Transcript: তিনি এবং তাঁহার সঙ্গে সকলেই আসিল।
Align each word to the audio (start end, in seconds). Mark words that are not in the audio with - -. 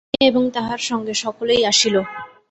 তিনি 0.09 0.25
এবং 0.27 0.43
তাঁহার 0.55 0.81
সঙ্গে 0.89 1.13
সকলেই 1.23 1.61
আসিল। 1.71 1.95